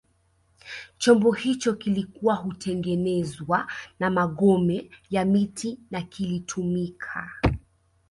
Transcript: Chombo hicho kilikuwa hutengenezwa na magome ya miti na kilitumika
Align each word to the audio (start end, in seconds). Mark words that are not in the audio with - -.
Chombo 0.97 1.31
hicho 1.35 1.73
kilikuwa 1.75 2.35
hutengenezwa 2.35 3.67
na 3.99 4.09
magome 4.09 4.91
ya 5.09 5.25
miti 5.25 5.79
na 5.91 6.01
kilitumika 6.01 7.29